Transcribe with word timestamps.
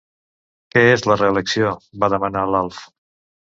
Què 0.75 0.83
és 0.93 1.05
la 1.11 1.19
reelecció? 1.21 1.77
—va 2.01 2.13
demanar 2.17 2.47
l'Alf. 2.53 2.85